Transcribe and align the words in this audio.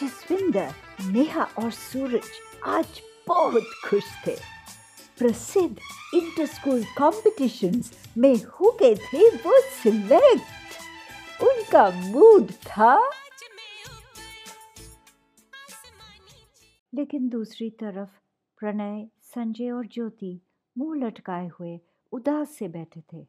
जसविंदर 0.00 0.74
नेहा 1.04 1.44
और 1.58 1.70
सूरज 1.70 2.28
आज 2.66 3.00
बहुत 3.28 3.64
खुश 3.84 4.04
थे। 4.26 4.34
प्रसिद्ध 5.18 5.76
इंटर 6.14 6.46
स्कूल 6.46 6.84
कॉम्पिटिशन्स 6.98 7.90
में 8.18 8.34
हो 8.50 8.70
गए 8.80 8.94
थे 8.96 9.28
वो 9.36 9.60
सिलेक्ट 9.72 11.42
उनका 11.42 11.88
मूड 11.90 12.50
था। 12.50 12.98
लेकिन 16.92 17.28
दूसरी 17.28 17.70
तरफ़ 17.70 18.10
प्रणय, 18.60 19.06
संजय 19.24 19.70
और 19.70 19.86
ज्योति 19.86 20.40
मुँह 20.76 20.98
लटकाए 20.98 21.48
हुए 21.48 21.78
उदास 22.12 22.56
से 22.58 22.68
बैठे 22.68 23.00
थे, 23.12 23.24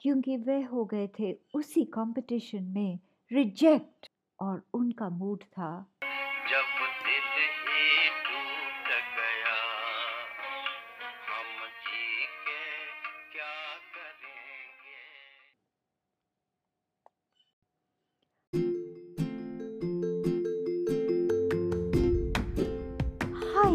क्योंकि 0.00 0.36
वे 0.36 0.60
हो 0.62 0.84
गए 0.84 1.08
थे 1.18 1.34
उसी 1.54 1.84
कंपटीशन 1.94 2.64
में 2.74 2.98
रिजेक्ट 3.30 4.08
और 4.38 4.62
उनका 4.74 5.08
मूड 5.08 5.42
था। 5.42 5.93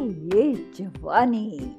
ये 0.10 0.54
जवानी। 0.76 1.76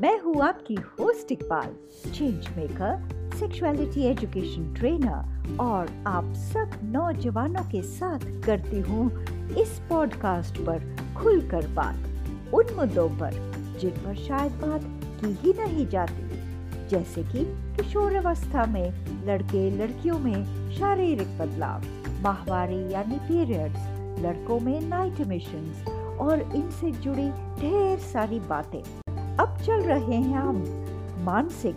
मैं 0.00 0.18
हूँ 0.20 0.42
आपकी 0.42 0.74
host 0.74 1.32
Iqbal 1.32 1.74
change 2.12 2.48
maker 2.56 3.30
sexuality 3.38 4.02
education 4.02 4.72
trainer 4.74 5.56
और 5.60 5.88
आप 6.06 6.32
सब 6.34 6.70
नौजवानों 6.84 7.62
के 7.62 7.82
साथ 7.82 8.18
करती 8.46 8.80
हूँ 8.80 9.06
इस 9.56 9.80
पॉडकास्ट 9.88 10.58
पर 10.58 10.96
खुलकर 11.16 11.66
बात, 11.66 12.52
उन 12.54 12.74
मुद्दों 12.76 13.08
पर 13.08 13.32
जिन 13.80 13.90
पर 13.90 14.16
शायद 14.16 14.52
बात 14.52 14.82
की 15.20 15.32
ही 15.42 15.52
नहीं 15.58 15.86
जाती। 15.86 16.88
जैसे 16.88 17.22
कि 17.22 17.44
किशोर 17.76 18.14
अवस्था 18.16 18.66
में 18.66 19.24
लड़के 19.26 19.70
लड़कियों 19.70 20.18
में 20.18 20.70
शारीरिक 20.70 21.38
बदलाव, 21.38 21.82
माहवारी 22.22 22.92
यानी 22.92 23.18
पीरियड्स 23.18 23.92
लड़कों 24.24 24.60
में 24.60 24.80
नाइट 24.80 25.26
मिशंस 25.26 25.84
और 26.18 26.40
इनसे 26.56 26.90
जुड़ी 26.90 27.30
ढेर 27.60 27.98
सारी 27.98 28.40
बातें। 28.40 28.82
अब 29.36 29.58
चल 29.66 29.80
रहे 29.80 30.16
हैं 30.16 30.38
हम 30.38 30.62
मानसिक, 31.24 31.76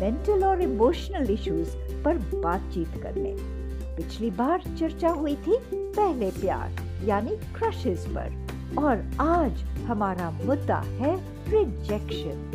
मेंटल 0.00 0.44
और 0.44 0.62
इमोशनल 0.62 1.30
इश्यूज़ 1.30 1.76
पर 2.04 2.18
बातचीत 2.18 3.02
करने। 3.02 3.34
पिछली 3.96 4.30
बार 4.30 4.62
चर्चा 4.78 5.08
हुई 5.08 5.36
थी 5.36 5.58
पहले 5.74 6.30
प्यार, 6.30 6.70
यानी 7.04 7.36
क्रशेस 7.36 8.06
पर, 8.08 8.46
और 8.78 9.02
आज 9.20 9.62
हमारा 9.86 10.30
मुद्दा 10.30 10.76
है 10.76 11.16
रिजेक्शन 11.50 12.50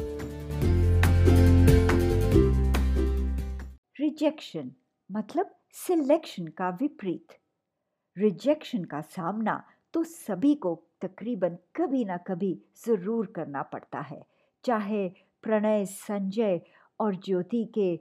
रिजेक्शन 3.99 4.71
मतलब 5.11 5.55
सिलेक्शन 5.73 6.47
का 6.47 6.69
विपरीत। 6.69 7.27
रिजेक्शन 8.17 8.83
का 8.83 9.01
सामना 9.01 9.63
तो 9.93 10.03
सभी 10.03 10.55
को 10.55 10.73
तकरीबन 11.01 11.57
कभी 11.75 12.03
ना 12.05 12.17
कभी 12.27 12.53
ज़रूर 12.85 13.25
करना 13.35 13.61
पड़ता 13.63 13.99
है। 14.01 14.21
चाहे 14.65 15.07
प्रणय, 15.43 15.85
संजय 15.85 16.61
और 16.99 17.15
ज्योति 17.15 17.63
के 17.73 17.91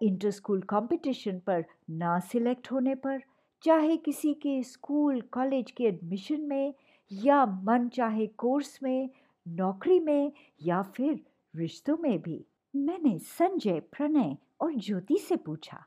इंटर 0.00 0.30
स्कूल 0.30 0.62
कंपटीशन 0.62 1.38
पर 1.38 1.64
ना 1.90 2.18
सिलेक्ट 2.22 2.70
होने 2.72 2.94
पर, 2.96 3.20
चाहे 3.64 3.96
किसी 3.96 4.32
के 4.34 4.62
स्कूल, 4.62 5.20
कॉलेज 5.32 5.70
के 5.70 5.84
एडमिशन 5.84 6.40
में 6.40 6.74
या 7.10 7.44
मन 7.46 7.88
चाहे 7.88 8.26
कोर्स 8.26 8.78
में, 8.82 9.10
नौकरी 9.46 9.98
में 10.00 10.32
या 10.60 10.82
फिर 10.96 11.20
रिश्तों 11.54 11.96
में 11.98 12.20
भी, 12.22 12.44
मैंने 12.74 13.18
संजय, 13.18 13.80
प्रणय 13.92 14.36
और 14.60 14.74
ज्योति 14.76 15.18
से 15.18 15.36
पूछा, 15.36 15.84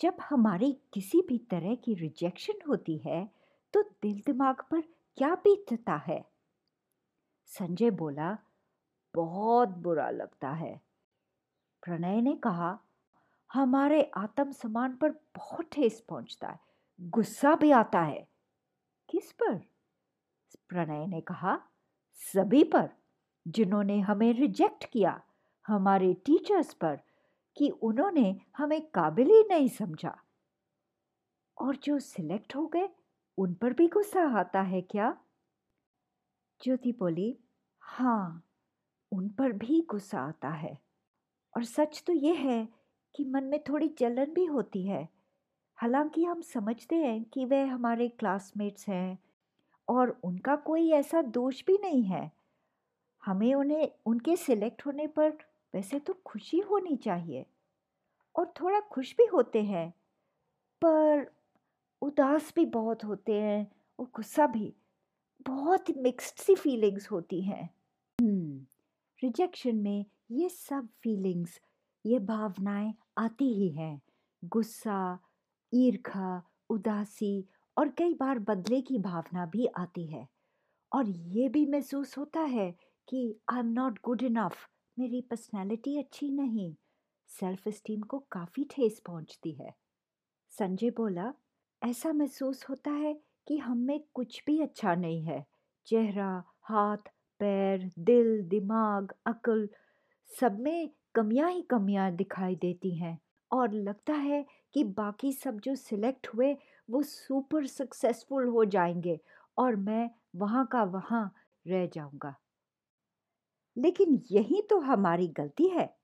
जब 0.00 0.16
हमारी 0.20 0.72
किसी 0.92 1.20
भी 1.28 1.38
तरह 1.50 1.74
की 1.74 1.94
रिजेक्शन 1.94 2.68
होती 2.68 2.96
है 3.06 3.24
तो 3.74 3.82
दिल 3.82 4.20
दिमाग 4.26 4.62
पर 4.70 4.82
क्या 5.16 5.34
बीतता 5.34 5.96
है? 5.96 6.30
संजय 7.46 7.90
बोला, 7.90 8.38
बहुत 9.14 9.68
बुरा 9.68 10.10
लगता 10.10 10.50
है। 10.50 10.80
प्रणय 11.82 12.20
ने 12.20 12.36
कहा, 12.36 12.78
हमारे 13.52 14.10
आत्म 14.16 14.50
सम्मान 14.50 14.96
पर 14.96 15.10
बहुत 15.10 15.68
ठेस 15.72 16.04
पहुँचता 16.08 16.48
है। 16.48 16.60
गुस्सा 17.00 17.56
भी 17.56 17.70
आता 17.70 18.00
है। 18.00 18.28
किस 19.08 19.32
पर? 19.32 19.58
प्रणय 20.68 21.06
ने 21.06 21.20
कहा, 21.20 21.60
सभी 22.14 22.64
पर, 22.64 22.90
जिन्होंने 23.48 24.00
हमें 24.00 24.32
रिजेक्ट 24.32 24.84
किया, 24.84 25.22
हमारे 25.66 26.14
टीचर्स 26.14 26.74
पर, 26.74 27.00
कि 27.56 27.70
उन्होंने 27.70 28.40
हमें 28.56 28.90
काबिल 28.90 29.26
ही 29.26 29.44
नहीं 29.50 29.68
समझा। 29.68 30.22
और 31.60 31.76
जो 31.76 31.98
सिलेक्ट 31.98 32.56
हो 32.56 32.66
गए 32.66 32.88
उन 33.38 33.54
पर 33.54 33.72
भी 33.72 33.88
गुस्सा 33.88 34.38
आता 34.38 34.60
है 34.60 34.80
क्या? 34.82 35.16
ज्योति 36.62 36.92
बोली 36.92 37.38
हाँ 37.80 38.42
उन 39.12 39.28
पर 39.28 39.52
भी 39.52 39.86
गुस्सा 39.90 40.20
आता 40.20 40.48
है। 40.48 40.78
और 41.56 41.64
सच 41.64 42.04
तो 42.06 42.12
ये 42.12 42.34
है 42.34 42.68
कि 43.14 43.24
मन 43.24 43.44
में 43.44 43.62
थोड़ी 43.62 43.88
जलन 43.98 44.32
भी 44.34 44.44
होती 44.44 44.86
है। 44.86 45.08
हालाँकि 45.76 46.24
हम 46.24 46.40
समझते 46.40 46.96
हैं 46.96 47.24
कि 47.24 47.44
वे 47.44 47.64
हमारे 47.64 48.08
क्लासमेट्स 48.08 48.88
हैं 48.88 49.18
और 49.88 50.20
उनका 50.24 50.56
कोई 50.56 50.90
ऐसा 50.90 51.22
दोष 51.22 51.64
भी 51.66 51.78
नहीं 51.82 52.04
है। 52.04 52.32
हमें 53.24 53.54
उन्हें, 53.54 53.88
उनके 54.06 54.36
सिलेक्ट 54.36 54.86
होने 54.86 55.06
पर 55.06 55.30
वैसे 55.74 55.98
तो 55.98 56.12
खुशी 56.26 56.58
होनी 56.58 56.96
चाहिए 56.96 57.46
और 58.36 58.52
थोड़ा 58.60 58.80
खुश 58.80 59.14
भी 59.16 59.26
होते 59.26 59.62
हैं। 59.62 59.90
पर 60.84 61.35
उदास 62.06 62.52
भी 62.56 62.66
बहुत 62.66 63.04
होते 63.04 63.32
हैं 63.32 63.66
और 63.98 64.06
गुस्सा 64.14 64.46
भी। 64.46 64.74
बहुत 65.46 65.84
मिक्स्ड 65.96 66.36
सी 66.36 66.54
फीलिंग्स 66.54 67.10
होती 67.10 67.42
हैं। 67.42 67.70
रिजेक्शन 69.22 69.76
में 69.76 70.04
ये 70.30 70.48
सब 70.48 70.88
फीलिंग्स 71.02 71.60
ये 72.06 72.18
भावनाएँ 72.18 72.94
आती 73.18 73.52
ही 73.54 73.68
हैं। 73.68 74.00
गुस्सा, 74.44 75.18
ईर्खा, 75.74 76.42
उदासी 76.70 77.44
और 77.78 77.88
कई 77.88 78.14
बार 78.14 78.38
बदले 78.38 78.80
की 78.80 78.98
भावना 78.98 79.46
भी 79.46 79.66
आती 79.66 80.06
है। 80.06 80.26
और 80.92 81.08
ये 81.08 81.48
भी 81.48 81.66
महसूस 81.66 82.18
होता 82.18 82.40
है 82.40 82.70
कि 83.08 83.40
I 83.52 83.58
am 83.58 83.66
not 83.66 83.98
good 84.04 84.22
enough 84.22 84.68
मेरी 84.98 85.20
पर्सनैलिटी 85.20 85.98
अच्छी 85.98 86.30
नहीं 86.30 86.74
सेल्फ 87.28 87.66
इस्टीम 87.66 88.00
को 88.00 88.18
काफ़ी 88.18 88.64
ठेस 88.64 89.02
पहुँचती 89.06 89.52
है। 89.52 89.74
संजय 90.50 90.90
बोला 90.90 91.32
ऐसा 91.86 92.12
महसूस 92.12 92.64
होता 92.70 92.90
है 92.90 93.20
कि 93.48 93.58
हम 93.58 93.78
में 93.78 94.00
कुछ 94.14 94.42
भी 94.46 94.62
अच्छा 94.62 94.94
नहीं 94.94 95.24
है। 95.24 95.46
चेहरा, 95.86 96.44
हाथ, 96.62 96.96
पैर, 97.38 97.90
दिल, 97.98 98.42
दिमाग, 98.42 99.14
अकल 99.26 99.68
सब 100.40 100.60
में 100.60 100.90
कमियाँ 101.14 101.50
ही 101.50 101.62
कमियाँ 101.62 102.12
दिखाई 102.12 102.54
देती 102.54 102.94
हैं। 102.94 103.18
और 103.52 103.72
लगता 103.72 104.12
है 104.12 104.46
कि 104.74 104.84
बाकी 104.84 105.32
सब 105.32 105.60
जो 105.60 105.74
सिलेक्ट 105.74 106.28
हुए, 106.28 106.56
वो 106.90 107.02
सुपर 107.02 107.66
सक्सेसफुल 107.66 108.48
हो 108.48 108.64
जाएँगे 108.64 109.20
और 109.58 109.76
मैं 109.76 110.10
वहाँ 110.36 110.66
का 110.66 110.84
वहाँ 110.84 111.34
रह 111.66 111.86
जाऊँगा। 111.86 112.34
लेकिन 113.78 114.22
यही 114.32 114.62
तो 114.70 114.78
हमारी 114.78 115.28
गलती 115.28 115.68
है। 115.68 115.96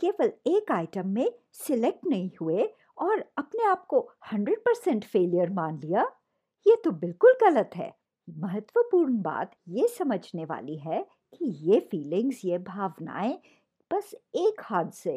केवल 0.00 0.32
एक 0.46 0.72
आइटम 0.72 1.08
में 1.08 1.32
सिलेक्ट 1.52 2.06
नहीं 2.06 2.30
हुए 2.40 2.68
और 3.00 3.24
अपने 3.38 3.64
आप 3.64 3.84
को 3.86 4.00
हंड्रेड 4.32 4.58
परसेंट 4.60 5.04
फेलियर 5.04 5.50
मान 5.50 5.78
लिया, 5.80 6.02
ये 6.66 6.76
तो 6.84 6.90
बिल्कुल 6.92 7.32
गलत 7.42 7.70
है। 7.76 7.92
महत्वपूर्ण 8.28 9.20
बात 9.22 9.52
ये 9.68 9.86
समझने 9.88 10.44
वाली 10.44 10.76
है 10.78 11.02
कि 11.32 11.46
ये 11.62 11.78
फीलिंग्स 11.90 12.44
ये 12.44 12.58
भावनाएँ 12.58 13.38
बस 13.90 14.14
एक 14.36 14.60
हाथ 14.62 14.90
से 14.94 15.12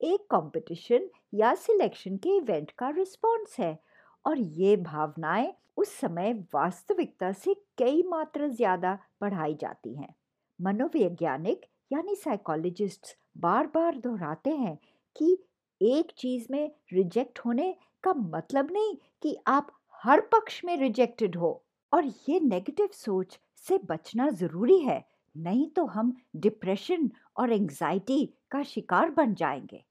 एक 0.00 0.26
कंपटीशन 0.30 1.08
या 1.34 1.54
सिलेक्शन 1.56 2.16
के 2.16 2.36
इवेंट 2.36 2.70
का 2.70 2.88
रिस्पॉन्स 2.90 3.58
है 3.60 3.78
और 4.24 4.38
ये 4.38 4.76
भावनाएँ 4.76 5.52
उस 5.76 5.92
समय 6.00 6.32
वास्तविकता 6.54 7.32
से 7.32 7.54
कई 7.78 8.02
मात्रा 8.08 8.48
ज़्यादा 8.48 8.98
बढ़ाई 9.20 9.54
जाती 9.54 9.94
हैं। 9.94 10.14
मनोवैज्ञानिक 10.58 11.66
यानी 11.92 12.14
साइकोलॉजिस्ट्स 12.14 13.16
बार 13.38 13.66
बार 13.66 13.96
दोहराते 13.96 14.50
हैं 14.50 14.76
कि 15.16 15.36
एक 15.82 16.12
चीज़ 16.18 16.46
में 16.50 16.72
रिजेक्ट 16.92 17.38
होने 17.38 17.76
का 18.02 18.14
मतलब 18.14 18.70
नहीं 18.72 18.96
कि 19.22 19.36
आप 19.46 19.72
हर 20.04 20.20
पक्ष 20.20 20.64
में 20.64 20.76
रिजेक्टेड 20.76 21.36
हो। 21.36 21.62
और 21.92 22.04
ये 22.04 22.40
नेगेटिव 22.40 22.88
सोच 22.92 23.38
से 23.56 23.78
बचना 23.78 24.28
ज़रूरी 24.30 24.78
है, 24.78 25.04
नहीं 25.36 25.70
तो 25.70 25.84
हम 25.86 26.16
डिप्रेशन 26.36 27.10
और 27.36 27.52
एंजाइटी 27.52 28.34
का 28.50 28.62
शिकार 28.62 29.10
बन 29.10 29.34
जाएँगे। 29.34 29.84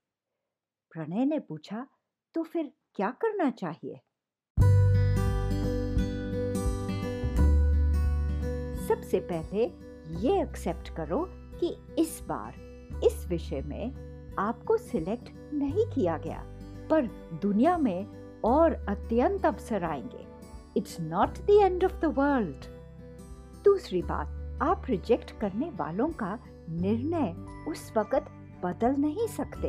प्रणय 0.90 1.24
ने 1.24 1.38
पूछा 1.38 1.86
तो 2.34 2.42
फिर 2.42 2.72
क्या 2.94 3.10
करना 3.10 3.50
चाहिए? 3.50 4.00
सबसे 8.88 9.20
पहले 9.20 9.64
ये 10.20 10.42
एक्सेप्ट 10.42 10.96
करो 10.96 11.24
कि 11.30 11.76
इस 12.02 12.20
बार, 12.22 12.54
इस 13.04 13.26
विषय 13.26 13.60
में 13.60 14.15
आपको 14.38 14.76
सिलेक्ट 14.76 15.30
नहीं 15.54 15.86
किया 15.86 16.16
गया, 16.18 16.42
पर 16.90 17.06
दुनिया 17.42 17.76
में 17.78 18.06
और 18.44 18.72
अत्यंत 18.88 19.46
अवसर 19.46 19.84
आएँगे। 19.84 20.24
It's 20.76 21.00
not 21.00 21.38
the 21.38 21.50
end 21.50 21.84
of 21.84 22.00
the 22.00 22.14
world 22.18 22.64
दूसरी 23.64 24.02
बात, 24.02 24.58
आप 24.62 24.82
रिजेक्ट 24.88 25.30
करने 25.40 25.70
वालों 25.76 26.08
का 26.08 26.38
निर्णय 26.70 27.34
उस 27.68 27.92
वक्त 27.96 28.26
बदल 28.64 28.94
नहीं 28.98 29.26
सकते। 29.26 29.68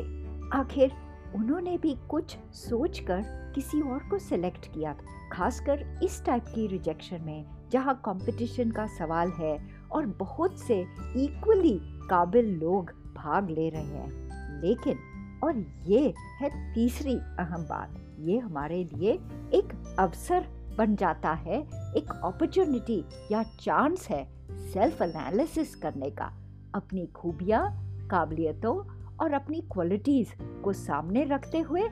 आखिर 0.58 0.92
उन्होंने 1.34 1.76
भी 1.78 1.96
कुछ 2.08 2.36
सोचकर 2.54 3.22
किसी 3.54 3.80
और 3.80 4.08
को 4.10 4.18
सिलेक्ट 4.18 4.66
किया, 4.66 4.94
खासकर 5.32 6.00
इस 6.02 6.24
टाइप 6.24 6.44
की 6.44 6.66
रिजेक्शन 6.66 7.22
में, 7.22 7.44
जहाँ 7.70 7.94
कंपटीशन 8.04 8.70
का 8.70 8.86
सवाल 8.86 9.30
है 9.30 9.58
और 9.92 10.06
बहुत 10.06 10.58
से 10.58 10.80
इक्वली 11.16 11.78
काबिल 12.10 12.58
लोग 12.60 12.90
भाग 13.16 13.50
ले 13.50 13.68
रहे 13.68 13.82
हैं। 13.82 14.27
लेकिन, 14.60 14.98
और 15.44 15.64
ये 15.86 16.12
है 16.40 16.74
तीसरी 16.74 17.14
अहम 17.14 17.62
बात। 17.62 17.94
ये 18.20 18.38
हमारे 18.38 18.82
लिए 18.84 19.12
एक 19.54 19.96
अवसर 19.98 20.46
बन 20.78 20.96
जाता 20.96 21.32
है, 21.32 21.60
एक 21.96 22.10
अपॉर्चुनिटी 22.24 23.04
या 23.32 23.42
चांस 23.60 24.06
है 24.10 24.24
सेल्फ 24.72 25.02
एनालिसिस 25.02 25.74
करने 25.74 26.10
का। 26.10 26.32
अपनी 26.74 27.06
खूबियाँ, 27.06 27.70
काबिलियतों 28.10 28.76
और 29.16 29.32
अपनी 29.32 29.60
क्वालिटीज 29.72 30.32
को 30.64 30.72
सामने 30.72 31.24
रखते 31.24 31.60
हुए 31.60 31.82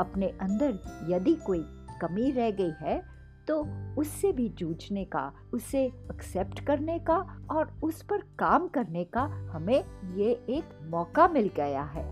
अपने 0.00 0.26
अंदर 0.40 0.78
यदि 1.10 1.34
कोई 1.34 1.64
कमी 2.00 2.30
रह 2.30 2.50
गई 2.50 2.72
है 2.80 3.02
तो 3.48 3.60
उससे 3.98 4.32
भी 4.32 4.48
जूझने 4.48 5.04
का, 5.04 5.32
उसे 5.54 5.84
एक्सेप्ट 5.84 6.60
करने 6.60 6.98
का 6.98 7.16
और 7.50 7.70
उस 7.82 8.02
पर 8.02 8.20
काम 8.38 8.66
करने 8.68 9.04
का 9.04 9.22
हमें 9.52 9.84
ये 10.16 10.30
एक 10.48 10.78
मौका 10.90 11.28
मिल 11.28 11.50
गया 11.56 11.82
है। 11.84 12.04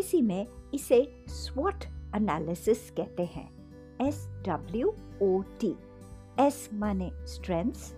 अंग्रेज़ी 0.00 0.20
में 0.22 0.70
इसे 0.74 0.98
स्वॉट 1.28 1.84
एनालिसिस 2.16 2.90
कहते 2.90 3.24
हैं। 3.24 3.48
S 4.00 4.20
W 4.46 4.88
O 5.22 5.40
T 5.60 5.74
S 6.40 6.68
माने 6.74 7.10
strengths 7.28 7.92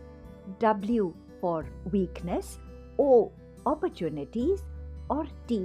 W 0.62 1.06
for 1.42 1.64
weakness 1.88 2.58
O 3.00 3.22
opportunities 3.66 4.62
और 5.10 5.28
टी 5.48 5.60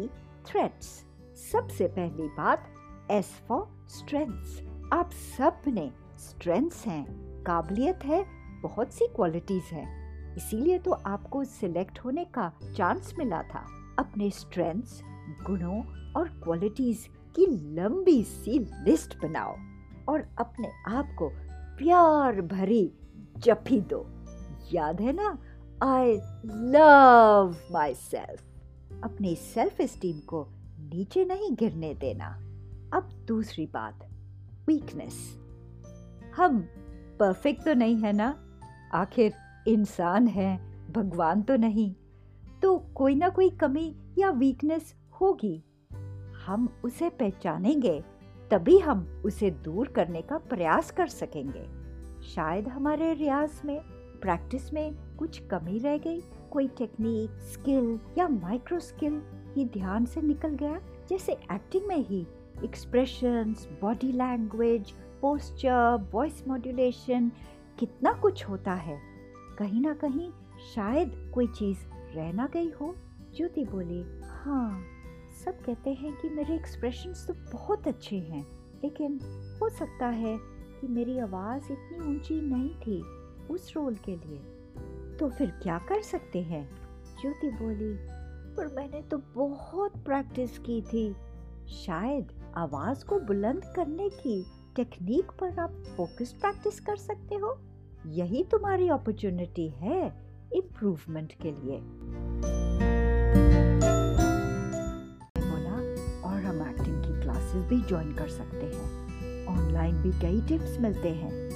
थ्रेट्स 0.48 0.88
सबसे 1.52 1.88
पहली 1.98 2.28
बात 2.38 2.70
एस 3.12 3.34
फॉर 3.48 3.66
स्ट्रेंथ्स 3.90 4.62
आप 4.94 5.12
सबने 5.38 5.90
स्ट्रेंथ्स 6.20 6.86
हैं, 6.88 7.04
काबिलियत 7.44 8.06
है, 8.06 8.24
बहुत 8.62 8.94
सी 8.94 9.08
क्वालिटीज 9.08 9.64
हैं। 9.72 10.36
इसीलिए 10.36 10.80
तो 10.80 10.92
आपको 10.92 11.44
सिलेक्ट 11.58 12.00
होने 12.00 12.26
का 12.38 12.52
चांस 12.78 13.14
मिला 13.20 13.42
था। 13.44 13.68
अपने 14.00 14.30
स्ट्रेंथ्स 14.30 15.02
गुणों 15.30 15.84
और 16.14 16.28
क्वालिटीज 16.44 17.08
की 17.36 17.46
लंबी 17.76 18.24
सी 18.24 18.60
लिस्ट 18.60 19.18
बनाओ 19.24 19.56
और 20.10 20.28
अपने 20.40 20.72
आप 20.88 21.16
को 21.20 21.30
प्यार 21.78 22.42
भरी 22.42 22.94
जफी 23.38 23.82
दो। 23.82 24.06
याद 24.74 25.02
है 25.02 25.14
ना? 25.14 25.38
आई 25.84 26.18
लव 26.46 27.56
माई 27.72 27.94
सेल्फ 27.94 28.44
अपनी 29.04 29.36
सेल्फ 29.36 29.82
एस्टीम 29.82 30.20
को 30.20 30.48
नीचे 30.80 31.26
नहीं 31.26 31.56
गिरने 31.56 31.94
देना। 31.94 32.28
अब 32.94 33.26
दूसरी 33.28 33.66
बात 33.66 34.08
वीकनेस 34.68 35.40
हम 36.36 36.60
परफेक्ट 37.20 37.66
तो 37.66 37.74
नहीं 37.74 37.96
है 37.96 38.14
ना? 38.14 38.44
आखिर 38.94 39.34
इंसान 39.68 40.28
है, 40.28 40.58
भगवान 40.92 41.42
तो 41.42 41.56
नहीं। 41.56 41.96
तो 42.62 42.78
कोई 42.78 43.16
ना 43.16 43.30
कोई 43.30 43.50
कमी 43.50 43.96
या 44.18 44.30
वीकनेस 44.30 44.96
होगी। 45.22 45.64
हम 46.46 46.70
उसे 46.84 47.10
पहचानेंगे, 47.10 48.04
तभी 48.52 48.80
हम 48.80 49.22
उसे 49.26 49.52
दूर 49.52 49.88
करने 49.88 50.22
का 50.22 50.38
प्रयास 50.38 50.92
कर 50.92 51.08
सकेंगे। 51.08 51.88
शायद 52.24 52.68
हमारे 52.68 53.14
रियाज 53.14 53.62
में, 53.66 53.82
प्रैक्टिस 54.22 54.74
में 54.74 55.16
कुछ 55.16 55.48
कमी 55.48 55.80
रह 55.80 55.98
गई। 55.98 56.22
कोई 56.52 56.68
टेक्निक, 56.68 57.30
स्किल 57.30 58.00
या 58.18 58.28
माइक्रो 58.28 58.80
स्किल 58.80 59.22
ही 59.54 59.66
ध्यान 59.66 60.06
से 60.06 60.22
निकल 60.22 60.50
गया, 60.50 60.82
जैसे 61.10 61.32
एक्टिंग 61.32 61.84
में 61.88 61.98
ही। 61.98 62.28
Expressions, 62.64 63.70
body 63.82 64.12
language, 64.12 64.92
posture, 64.92 66.10
voice 66.12 66.48
modulation, 66.48 67.32
कितना 67.80 68.14
कुछ 68.14 68.50
होता 68.50 68.74
है। 68.74 69.00
कहीं 69.58 69.82
ना 69.82 69.94
कहीं 69.94 70.32
शायद 70.76 71.32
कोई 71.34 71.48
चीज़ 71.48 71.78
रह 72.16 72.34
ना 72.34 72.50
गई 72.54 72.72
हो। 72.72 72.96
ज्योति 73.36 73.66
बोली 73.66 74.22
हाँ। 74.24 74.84
सब 75.48 75.62
कहते 75.62 75.90
हैं 75.90 76.18
कि 76.18 76.30
मेरे 76.30 76.56
एक्सप्रेशंस 76.56 77.28
तो 77.28 77.34
बहुत 77.54 77.88
अच्छे 77.88 78.16
हैं, 78.16 78.48
लेकिन 78.84 79.20
हो 79.62 79.70
सकता 79.70 80.08
है 80.08 80.38
कि 80.82 80.88
मेरी 80.88 81.20
आवाज़ 81.20 81.72
इतनी 81.72 82.16
ऊँची 82.16 82.42
नहीं 82.42 82.76
थी 82.76 83.02
उस 83.48 83.74
रोल 83.76 83.96
के 83.96 84.16
लिए। 84.16 84.38
तो 85.18 85.30
फिर 85.30 85.50
क्या 85.64 85.78
कर 85.78 86.02
सकते 86.02 86.42
हैं? 86.42 86.70
ज्योति 87.22 87.50
बोली, 87.50 87.96
पर 88.56 88.74
मैंने 88.76 89.02
तो 89.02 89.18
बहुत 89.18 89.98
प्रैक्टिस 89.98 90.60
की 90.60 90.82
थी। 90.82 91.16
शायद 91.68 92.32
आवाज़ 92.56 93.06
को 93.06 93.20
बुलंद 93.20 93.66
करने 93.76 94.10
की 94.10 94.46
टेक्निक 94.76 95.32
पर 95.32 95.60
आप 95.60 95.84
फोकस 95.98 96.38
प्रैक्टिस 96.42 96.80
कर 96.80 96.96
सकते 96.96 97.36
हो। 97.36 97.60
यही 98.08 98.44
तुम्हारी 98.44 98.90
अपॉर्चुनिटी 98.90 99.70
है 99.70 100.08
इम्प्रूवमेंट 100.54 101.34
के 101.34 101.52
लिए. 101.52 101.80
भी 107.68 107.82
ज्वाइन 107.82 108.14
कर 108.14 108.28
सकते 108.28 108.66
हैं। 108.66 109.08
ऑनलाइन 109.46 109.96
भी 109.96 110.12
कई 110.12 110.42
टिप्स 110.42 110.78
मिलते 110.80 111.10
हैं। 111.10 111.48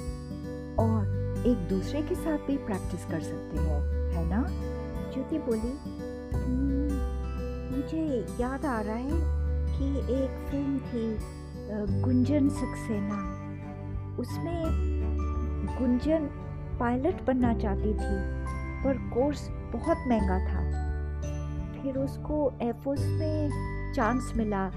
और 0.76 1.22
एक 1.46 1.56
दूसरे 1.56 2.02
के 2.02 2.14
साथ 2.14 2.38
भी 2.38 2.56
प्रैक्टिस 2.56 3.04
कर 3.04 3.20
सकते 3.20 3.56
हैं 3.56 3.82
है 4.12 4.28
ना? 4.28 4.46
ज्योति 5.12 5.38
बोली 5.38 5.78
"हम्म, 6.38 6.82
मुझे 7.76 8.26
याद 8.40 8.66
आ 8.66 8.80
रहा 8.80 8.94
है 8.94 9.10
कि 9.66 9.98
एक 9.98 10.48
फ़िल्म 10.50 10.78
थी 10.78 11.16
गुंजन 12.02 12.48
सक्सेना। 12.48 13.14
उसमें 14.18 14.62
गुंजन 15.78 16.26
पायलट 16.80 17.22
बनना 17.22 17.54
चाहती 17.54 17.88
थी 17.88 18.42
पर 18.84 19.10
कोर्स 19.14 19.48
बहुत 19.50 19.96
महँगा 20.08 20.38
था। 20.38 20.72
फिर 21.82 21.98
उसको 21.98 22.52
एयरफोर्स 22.62 23.00
में 23.00 23.50
चांस 23.94 24.32
मिला 24.36 24.70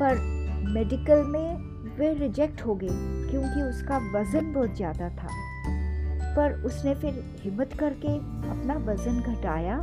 पर 0.00 0.37
मेडिकल 0.64 1.22
में 1.24 1.96
वे 1.98 2.12
रिजेक्ट 2.14 2.66
हो 2.66 2.74
गई 2.74 2.88
क्योंकि 3.30 3.62
उसका 3.62 3.98
वज़न 4.14 4.52
बहुत 4.52 4.76
ज़्यादा 4.76 5.08
था। 5.08 5.28
पर 6.36 6.52
उसने 6.66 6.94
फिर 6.94 7.22
हिम्मत 7.42 7.72
करके 7.72 8.16
अपना 8.50 8.74
वज़न 8.86 9.20
घटाया, 9.22 9.80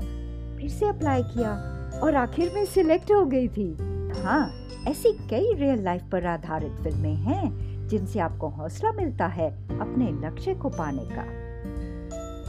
फिर 0.58 0.70
से 0.70 0.88
अप्लाई 0.88 1.24
किया 1.24 1.52
और 2.04 2.16
आखिर 2.16 2.52
में 2.56 2.66
सिलेक्ट 2.66 3.12
हो 3.12 3.26
गई 3.26 3.48
थी। 3.48 3.72
हाँ 4.24 4.50
ऐसी 4.88 5.12
कई 5.30 5.54
रियल 5.54 5.84
लाइफ 5.84 6.04
पर 6.12 6.26
आधारित 6.26 6.72
फ़िल्में 6.84 7.16
हैं 7.16 7.88
जिनसे 7.88 8.20
आपको 8.20 8.48
हौसला 8.50 8.92
मिलता 8.92 9.28
है 9.28 9.50
अपने 9.80 10.12
लक्ष्य 10.28 10.54
को 10.54 10.70
पाने 10.70 11.06
का। 11.12 11.26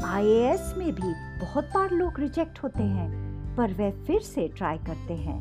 आईएएस 0.06 0.74
में 0.78 0.92
भी 0.94 1.12
बहुत 1.40 1.64
बार 1.64 1.90
लोग 1.90 2.20
रिजेक्ट 2.20 2.62
होते 2.62 2.82
हैं, 2.82 3.10
पर 3.56 3.72
वे 3.72 3.90
फिर 4.06 4.20
से 4.20 4.48
ट्राई 4.48 4.78
करते 4.78 5.14
हैं। 5.14 5.38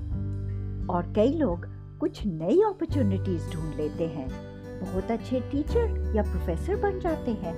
और 0.87 1.13
कई 1.13 1.33
लोग 1.33 1.65
कुछ 1.99 2.25
नई 2.25 2.61
अपॉर्चुनिटीज़ 2.61 3.49
ढूंढ 3.51 3.75
लेते 3.75 4.07
हैं। 4.07 4.27
बहुत 4.81 5.11
अच्छे 5.11 5.39
टीचर 5.39 6.13
या 6.15 6.23
प्रोफेसर 6.23 6.75
बन 6.75 6.99
जाते 6.99 7.31
हैं। 7.31 7.55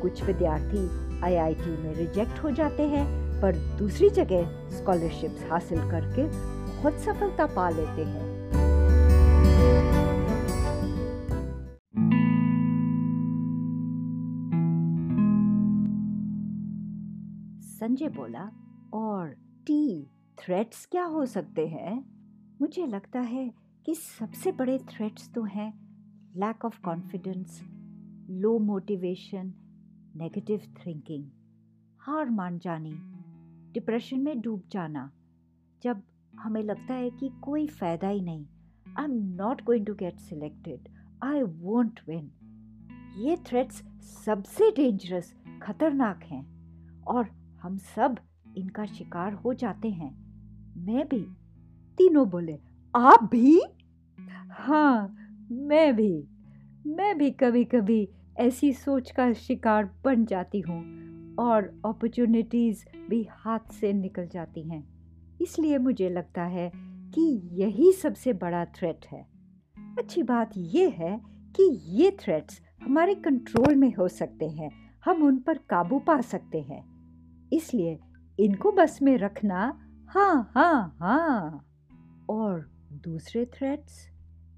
कुछ 0.00 0.22
विद्यार्थी 0.24 0.88
आईआईटी 1.24 1.70
में 1.70 1.94
रिजेक्ट 1.94 2.38
हो 2.38 2.50
जाते 2.50 2.82
हैं, 2.82 3.06
पर 3.42 3.56
दूसरी 3.78 4.10
जगह 4.10 4.68
स्कॉलरशिप्स 4.70 5.50
हासिल 5.50 5.78
करके 5.78 6.26
बहुत 6.76 6.98
सफलता 6.98 7.46
पा 7.46 7.70
लेते 7.70 8.04
हैं। 8.04 8.30
संजय 17.62 18.08
बोला, 18.08 18.50
और 18.94 19.28
टी 19.66 20.10
थ्रेट्स 20.38 20.86
क्या 20.86 21.04
हो 21.04 21.26
सकते 21.26 21.66
हैं? 21.66 22.04
मुझे 22.60 22.86
लगता 22.86 23.20
है 23.20 23.59
कि 23.86 23.94
सबसे 23.94 24.52
बड़े 24.52 24.78
थ्रेट्स 24.78 25.32
तो 25.32 25.42
हैं 25.42 25.72
lack 26.36 26.64
of 26.64 26.80
confidence 26.80 27.62
low 28.30 28.58
motivation 28.58 29.52
negative 30.16 30.58
thinking 30.58 31.24
हार 31.98 32.30
मान 32.30 32.58
जानी 32.58 32.94
डिप्रेशन 33.72 34.20
में 34.20 34.40
डूब 34.40 34.62
जाना। 34.70 35.12
जब 35.82 36.02
हमें 36.36 36.62
लगता 36.62 36.94
है 36.94 37.10
कि 37.10 37.30
कोई 37.42 37.66
फ़ायदा 37.66 38.08
ही 38.08 38.20
नहीं 38.20 38.46
I 38.98 39.04
am 39.04 39.12
not 39.12 39.64
going 39.64 39.86
to 39.86 39.94
get 39.94 40.18
selected 40.18 40.88
I 41.22 41.42
won't 41.42 42.00
win 42.08 42.30
ये 43.18 43.36
थ्रेट्स 43.36 43.82
सबसे 44.24 44.70
डेंजरस 44.70 45.34
खतरनाक 45.62 46.22
हैं 46.22 46.44
और 47.02 47.28
हम 47.62 47.76
सब 47.76 48.16
इनका 48.56 48.86
शिकार 48.86 49.32
हो 49.32 49.54
जाते 49.54 49.90
हैं। 49.90 50.12
मैं 50.76 51.08
भी। 51.08 51.22
तीनों 51.98 52.28
बोले 52.30 52.69
आप 52.96 53.28
भी? 53.32 53.62
हाँ 54.50 55.16
मैं 55.52 55.96
भी। 55.96 56.24
मैं 56.86 57.18
भी 57.18 57.30
कभी 57.30 57.64
कभी 57.64 58.08
ऐसी 58.36 58.72
सोच 58.72 59.10
का 59.10 59.32
शिकार 59.32 59.90
बन 60.04 60.24
जाती 60.24 60.60
हूँ 60.60 60.80
और 61.34 61.62
अपॉर्चुनिटीज़ 61.84 62.84
भी 63.10 63.28
हाथ 63.30 63.72
से 63.72 63.92
निकल 63.92 64.26
जाती 64.26 64.62
हैं। 64.62 64.84
इसलिए 65.40 65.78
मुझे 65.78 66.08
लगता 66.08 66.42
है 66.42 66.72
कि 67.14 67.40
यही 67.52 67.92
सबसे 67.92 68.32
बड़ा 68.32 68.64
थ्रेट 68.64 69.06
है। 69.12 69.26
अच्छी 69.98 70.22
बात 70.22 70.50
यह 70.56 70.88
है 70.88 71.20
कि 71.56 71.80
ये 71.84 72.10
थ्रेट्स 72.10 72.60
हमारे 72.82 73.14
कंट्रोल 73.14 73.74
में 73.74 73.94
हो 73.94 74.08
सकते 74.08 74.48
हैं। 74.48 74.70
हम 75.04 75.22
उन 75.22 75.38
पर 75.38 75.58
काबू 75.58 75.98
पा 75.98 76.20
सकते 76.20 76.60
हैं। 76.60 76.90
इसलिए 77.52 77.98
इनको 78.40 78.72
बस 78.72 78.98
में 79.02 79.18
रखना 79.18 79.80
हाँ 80.08 80.50
हाँ 80.54 80.96
हाँ। 81.00 81.66
और 82.30 82.79
दूसरे 83.02 83.44
थ्रेट्स 83.46 84.08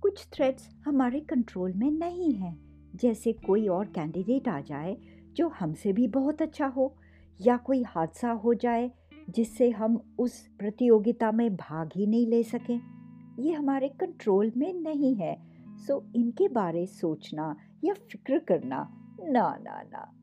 कुछ 0.02 0.26
थ्रेट्स 0.32 0.68
हमारे 0.84 1.20
कंट्रोल 1.20 1.72
में 1.72 1.90
नहीं 1.90 2.32
हैं, 2.32 2.56
जैसे 2.96 3.32
कोई 3.32 3.66
और 3.68 3.86
कैंडिडेट 3.86 4.48
आ 4.48 4.60
जाए 4.60 4.96
जो 5.32 5.48
हमसे 5.48 5.92
भी 5.92 6.08
बहुत 6.08 6.42
अच्छा 6.42 6.66
हो, 6.66 6.94
या 7.40 7.56
कोई 7.56 7.82
हादसा 7.82 8.30
हो 8.30 8.54
जाए 8.54 8.90
जिससे 9.30 9.70
हम 9.70 9.96
उस 10.18 10.46
प्रतियोगिता 10.58 11.32
में 11.32 11.56
भाग 11.56 11.90
ही 11.96 12.06
नहीं 12.06 12.26
ले 12.26 12.42
सकें। 12.42 12.80
ये 13.38 13.52
हमारे 13.52 13.88
कंट्रोल 13.88 14.52
में 14.56 14.72
नहीं 14.72 15.14
है। 15.14 15.36
सो 15.78 16.02
इनके 16.16 16.48
बारे 16.48 16.86
सोचना 16.86 17.56
या 17.84 17.94
फ़िक्र 17.94 18.38
करना, 18.38 18.88
ना 19.22 19.48
ना 19.62 19.82
ना। 19.82 20.21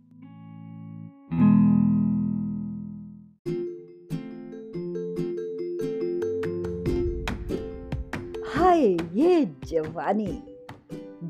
हाय 8.79 8.91
ये 9.13 9.45
जवानी। 9.67 10.25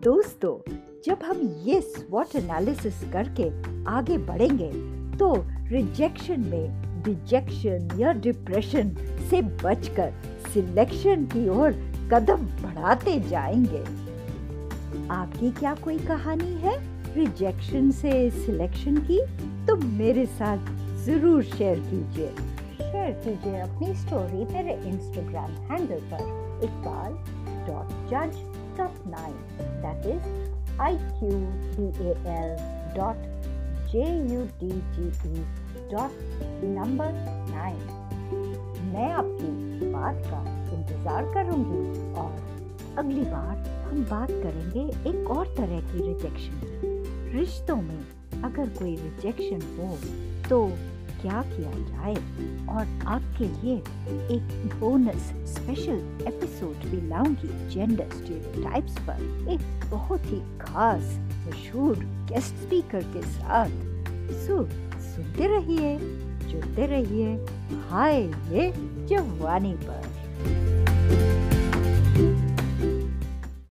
दोस्तों, 0.04 0.72
जब 1.06 1.20
हम 1.26 1.40
ये 1.66 1.80
स्वॉट 1.82 2.36
एनालिसिस 2.36 3.00
करके 3.14 3.48
आगे 3.90 4.18
बढ़ेंगे 4.18 4.68
तो 5.18 5.34
रिजेक्शन 5.72 6.42
में 6.42 7.04
रिजेक्शन 7.06 7.90
या 8.00 8.12
डिप्रेशन 8.26 8.92
से 9.30 9.42
बचकर 9.64 10.12
सिलेक्शन 10.54 11.26
की 11.26 11.48
ओर 11.50 11.72
कदम 12.14 12.46
बढ़ाते 12.62 13.20
जाएँगे। 13.30 13.84
आपकी 15.12 15.52
क्या 15.52 15.74
कोई 15.84 15.98
कहानी 16.06 16.54
है 16.64 16.78
रिजेक्शन 17.16 17.90
से 17.92 18.30
सिलेक्शन 18.32 18.98
की? 19.10 19.20
तो 19.68 19.76
मेरे 19.88 20.26
साथ 20.26 20.70
ज़रूर 21.06 21.44
शेयर 21.46 21.80
कीजिए। 21.80 22.30
शेयर 22.78 23.12
कीजिए 23.26 23.60
अपनी 23.60 23.96
स्टोरी 23.96 24.46
मेरे 24.54 24.80
इंस्टाग्राम 24.90 25.52
हैंडल 25.72 26.08
पर। 26.14 26.38
इकबाल 26.64 27.12
डॉट 27.68 27.92
जज 28.12 28.38
dot 28.78 29.08
nine 29.08 29.34
that 29.84 30.06
is 30.14 30.82
I 30.82 30.98
Q 30.98 31.40
D 31.78 32.08
A 32.08 32.14
L 32.34 32.56
dot 32.96 33.28
J 33.92 34.06
U 34.34 34.44
D 34.60 34.72
G 34.96 35.08
E 35.32 35.44
dot 35.92 36.64
number 36.78 37.12
nine 37.52 37.98
मैं 38.94 39.12
आपकी 39.14 39.92
बात 39.92 40.22
का 40.26 40.44
इंतज़ार 40.74 41.34
करूँगी 41.34 42.14
और 42.20 42.96
अगली 42.98 43.22
बार 43.22 43.58
हम 43.84 44.04
बात 44.06 44.32
करेंगे 44.32 44.82
एक 45.10 45.30
और 45.32 45.54
तरह 45.58 45.80
की 45.92 46.08
रिजेक्शन 46.08 47.32
रिश्तों 47.34 47.76
में 47.76 48.00
अगर 48.44 48.70
कोई 48.78 48.96
रिजेक्शन 48.96 49.62
हो 49.78 49.96
तो 50.50 50.60
क्या 51.22 51.42
किया 51.42 51.72
जाए? 51.72 52.16
और 52.70 53.00
आपके 53.08 53.44
लिए 53.44 53.76
एक 54.36 54.72
बोनस 54.80 55.50
स्पेशल 55.54 56.26
एपिसोड 56.28 56.90
भी 56.90 57.08
लाऊँगी 57.08 57.70
जेंडर 57.70 58.10
स्टीरियोटाइप्स 58.10 59.00
पर। 59.00 59.48
एक 59.50 59.92
बहुत 59.92 60.22
ही 60.26 60.42
खास, 60.60 61.20
मशहूर 61.48 61.96
गेस्ट 62.00 62.56
स्पीकर 62.56 63.04
के 63.04 63.22
साथ। 63.22 63.70
सो, 64.48 64.64
सुनते 65.02 65.48
रहिए, 65.48 66.00
जुड़ते 66.52 66.86
रहिए। 66.88 67.46
हाय 67.90 68.22
ये 68.28 68.74
जवानी 69.08 69.74
पर। 69.74 70.79